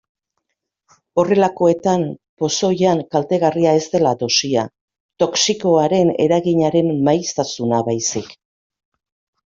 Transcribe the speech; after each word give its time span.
Horrelakoetan 1.23 2.05
pozoian 2.43 3.03
kaltegarria 3.17 3.75
ez 3.83 3.85
dela 3.97 4.15
dosia, 4.25 4.67
toxikoaren 5.25 6.13
eraginaren 6.29 6.95
maiztasuna 7.11 7.87
baizik. 7.93 8.39